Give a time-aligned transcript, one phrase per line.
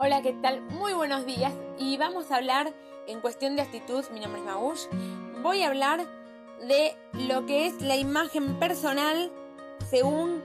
[0.00, 0.60] Hola, ¿qué tal?
[0.60, 2.72] Muy buenos días y vamos a hablar
[3.08, 4.86] en cuestión de actitud, mi nombre es Magush,
[5.42, 6.06] voy a hablar
[6.68, 9.32] de lo que es la imagen personal
[9.90, 10.40] según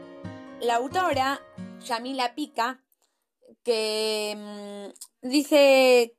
[0.60, 1.40] la autora
[1.86, 2.84] Yamila Pica,
[3.62, 6.18] que mm, dice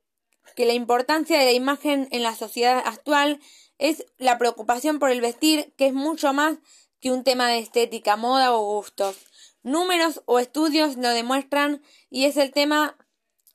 [0.55, 3.41] que la importancia de la imagen en la sociedad actual
[3.77, 6.59] es la preocupación por el vestir, que es mucho más
[7.01, 9.17] que un tema de estética, moda o gustos.
[9.61, 12.95] Números o estudios lo demuestran y es el tema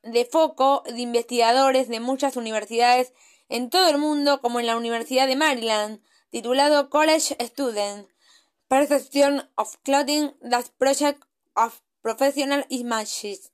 [0.02, 3.12] de foco de investigadores de muchas universidades
[3.48, 8.08] en todo el mundo, como en la Universidad de Maryland, titulado College Student,
[8.68, 13.52] Perception of Clothing, the Project of Professional Images,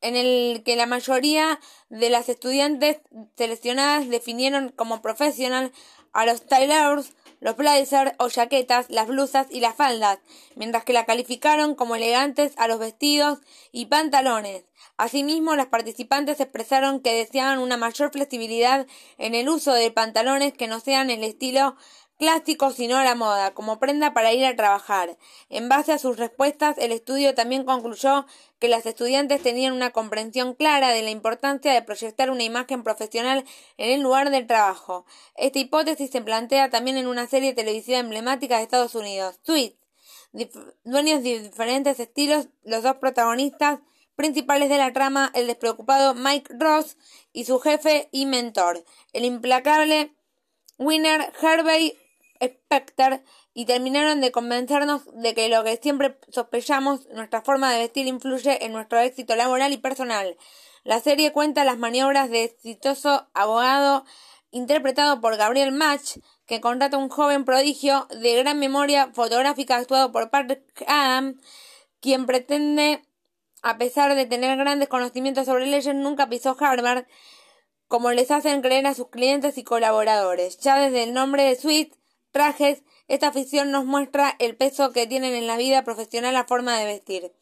[0.00, 3.00] en el que la mayoría de las estudiantes
[3.36, 5.72] seleccionadas definieron como profesional
[6.12, 10.18] a los tailors los blazers o jaquetas, las blusas y las faldas,
[10.56, 13.38] mientras que la calificaron como elegantes a los vestidos
[13.72, 14.64] y pantalones.
[14.96, 18.86] Asimismo, las participantes expresaron que deseaban una mayor flexibilidad
[19.18, 21.76] en el uso de pantalones que no sean el estilo
[22.18, 25.16] clásico sino la moda, como prenda para ir a trabajar.
[25.48, 28.26] En base a sus respuestas, el estudio también concluyó
[28.58, 33.44] que las estudiantes tenían una comprensión clara de la importancia de proyectar una imagen profesional
[33.76, 35.06] en el lugar del trabajo.
[35.36, 39.74] Esta hipótesis se plantea también en una serie televisiva emblemática de Estados Unidos, Tweet.
[40.84, 43.80] dueños de diferentes estilos, los dos protagonistas
[44.16, 46.96] principales de la trama, el despreocupado Mike Ross
[47.32, 50.12] y su jefe y mentor, el implacable
[50.76, 51.96] Winner Harvey
[52.42, 53.22] Specter
[53.54, 58.64] y terminaron de convencernos de que lo que siempre sospechamos, nuestra forma de vestir influye
[58.64, 60.36] en nuestro éxito laboral y personal.
[60.84, 64.04] La serie cuenta las maniobras de exitoso abogado
[64.50, 70.12] interpretado por Gabriel Match, que contrata a un joven prodigio de gran memoria fotográfica actuado
[70.12, 71.40] por Patrick Adam,
[72.00, 73.02] quien pretende,
[73.62, 77.06] a pesar de tener grandes conocimientos sobre leyes, nunca pisó Harvard,
[77.88, 80.58] como les hacen creer a sus clientes y colaboradores.
[80.58, 81.94] Ya desde el nombre de Sweet
[82.30, 86.78] trajes, esta ficción nos muestra el peso que tienen en la vida profesional la forma
[86.78, 87.32] de vestir.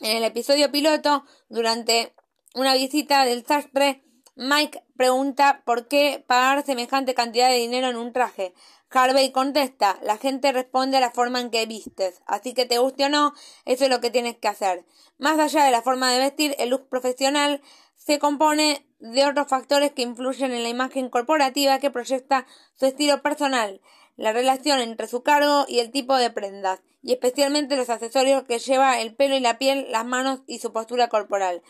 [0.00, 2.14] En el episodio piloto, durante
[2.54, 4.02] una visita del sastre,
[4.34, 8.54] Mike pregunta por qué pagar semejante cantidad de dinero en un traje.
[8.92, 13.04] Harvey contesta, la gente responde a la forma en que vistes, así que te guste
[13.04, 13.34] o no,
[13.64, 14.84] eso es lo que tienes que hacer.
[15.16, 17.62] Más allá de la forma de vestir, el look profesional
[17.94, 23.22] se compone de otros factores que influyen en la imagen corporativa que proyecta su estilo
[23.22, 23.80] personal,
[24.16, 28.58] la relación entre su cargo y el tipo de prendas, y especialmente los accesorios que
[28.58, 31.62] lleva el pelo y la piel, las manos y su postura corporal.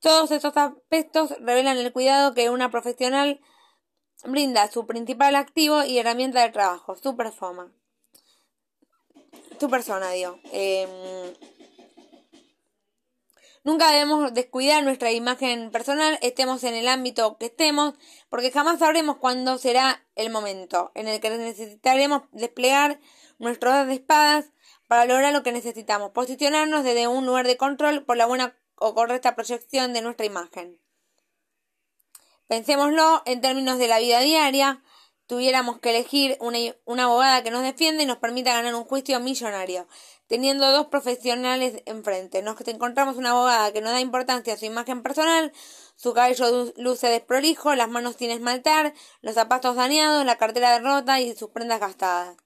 [0.00, 3.40] Todos estos aspectos revelan el cuidado que una profesional
[4.24, 7.72] brinda su principal activo y herramienta de trabajo, su persona.
[9.58, 10.38] Su persona, digo.
[10.52, 10.88] Em,
[13.64, 17.94] Nunca debemos descuidar nuestra imagen personal, estemos en el ámbito que estemos,
[18.28, 22.98] porque jamás sabremos cuándo será el momento en el que necesitaremos desplegar
[23.38, 24.50] nuestras espadas
[24.88, 28.94] para lograr lo que necesitamos, posicionarnos desde un lugar de control por la buena o
[28.94, 30.81] correcta proyección de nuestra imagen.
[32.52, 34.82] Pensémoslo en términos de la vida diaria,
[35.26, 36.58] tuviéramos que elegir una,
[37.02, 39.88] abogada que nos defienda y nos permita ganar un juicio millonario
[40.26, 42.42] teniendo dos profesionales enfrente.
[42.42, 45.50] Nos encontramos una abogada que no da importancia a su imagen personal,
[45.96, 48.92] su cabello luce desprolijo, las manos sin esmaltar,
[49.22, 52.36] los zapatos dañados, la cartera rota y sus prendas gastadas.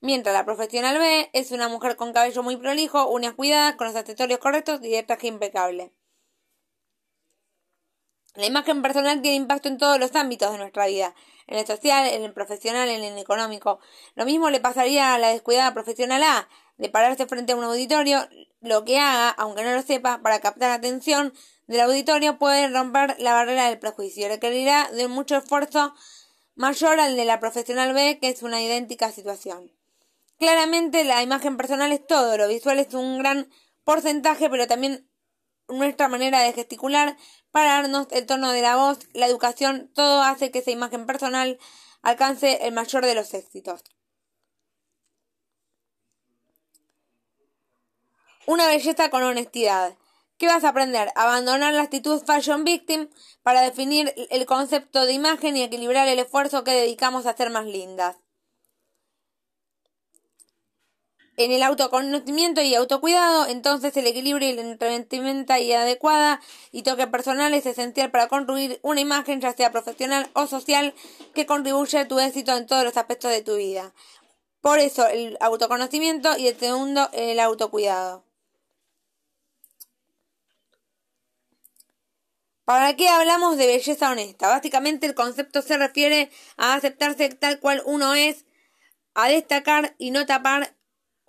[0.00, 3.96] Mientras la profesional B es una mujer con cabello muy prolijo, uñas cuidadas, con los
[3.96, 5.92] accesorios correctos y de traje impecable.
[8.34, 11.14] La imagen personal tiene impacto en todos los ámbitos de nuestra vida,
[11.46, 13.78] en el social, en el profesional, en el económico.
[14.14, 16.48] Lo mismo le pasaría a la descuidada profesional A,
[16.78, 18.26] de pararse frente a un auditorio,
[18.60, 21.34] lo que haga, aunque no lo sepa, para captar la atención
[21.66, 24.28] del auditorio puede romper la barrera del prejuicio.
[24.28, 25.94] Requerirá de mucho esfuerzo
[26.54, 29.72] mayor al de la profesional B, que es una idéntica situación.
[30.38, 33.48] Claramente la imagen personal es todo, lo visual es un gran
[33.84, 35.08] porcentaje, pero también
[35.68, 37.16] nuestra manera de gesticular,
[37.50, 41.58] pararnos, el tono de la voz, la educación, todo hace que esa imagen personal
[42.02, 43.82] alcance el mayor de los éxitos.
[48.46, 49.96] Una belleza con honestidad.
[50.36, 51.12] ¿Qué vas a aprender?
[51.14, 53.08] Abandonar la actitud fashion victim
[53.44, 57.66] para definir el concepto de imagen y equilibrar el esfuerzo que dedicamos a ser más
[57.66, 58.16] lindas.
[61.42, 66.40] En el autoconocimiento y autocuidado, entonces el equilibrio y la entretenimiento y adecuada
[66.70, 70.94] y toque personal es esencial para construir una imagen, ya sea profesional o social,
[71.34, 73.92] que contribuye a tu éxito en todos los aspectos de tu vida.
[74.60, 78.24] Por eso el autoconocimiento y el segundo el autocuidado.
[82.64, 84.46] ¿Para qué hablamos de belleza honesta?
[84.46, 88.44] Básicamente el concepto se refiere a aceptarse tal cual uno es,
[89.14, 90.76] a destacar y no tapar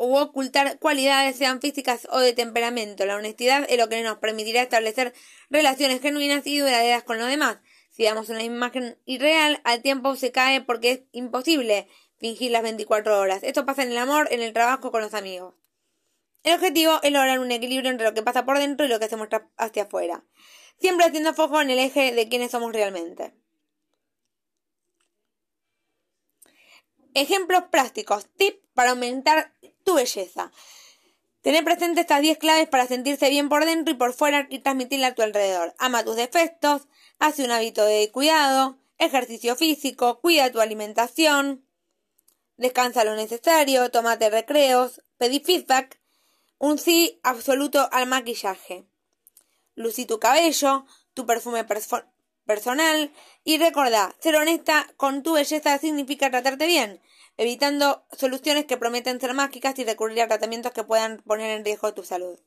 [0.04, 3.06] u ocultar cualidades, sean físicas o de temperamento.
[3.06, 5.14] La honestidad es lo que nos permitirá establecer
[5.50, 7.58] relaciones genuinas y duraderas con los demás.
[7.90, 13.20] Si damos una imagen irreal, al tiempo se cae porque es imposible fingir las 24
[13.20, 13.44] horas.
[13.44, 15.54] Esto pasa en el amor, en el trabajo, con los amigos.
[16.44, 19.10] El objetivo es lograr un equilibrio entre lo que pasa por dentro y lo que
[19.10, 20.26] se muestra hacia afuera.
[20.80, 23.34] Siempre haciendo foco en el eje de quiénes somos realmente.
[27.14, 28.28] Ejemplos prácticos.
[28.36, 29.54] Tip para aumentar
[29.84, 30.52] tu belleza.
[31.42, 35.08] Tener presente estas 10 claves para sentirse bien por dentro y por fuera y transmitirla
[35.08, 35.76] a tu alrededor.
[35.78, 36.84] Ama tus defectos,
[37.20, 41.66] hace un hábito de cuidado, ejercicio físico, cuida tu alimentación,
[42.58, 46.00] descansa lo necesario, tómate recreos, pedí feedback,
[46.60, 48.86] un sí absoluto al maquillaje.
[49.76, 51.66] Lucí tu cabello, tu perfume
[52.46, 53.12] personal
[53.44, 57.02] y recordá, ser honesta con tu belleza significa tratarte bien,
[57.38, 61.94] evitando soluciones que prometen ser mágicas y recurrir a tratamientos que puedan poner en riesgo
[61.94, 62.40] tu salud.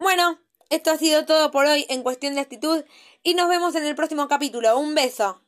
[0.00, 2.84] Bueno, esto ha sido todo por hoy en cuestión de actitud
[3.22, 4.76] y nos vemos en el próximo capítulo.
[4.78, 5.40] Un beso.